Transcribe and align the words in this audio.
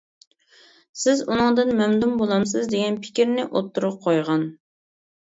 سىز 1.01 1.19
ئۇنىڭدىن 1.25 1.73
مەمنۇن 1.81 2.15
بولامسىز 2.21 2.69
دېگەن 2.71 2.97
پىكىرنى 3.03 3.45
ئوتتۇرىغا 3.51 4.01
قويغان. 4.07 4.47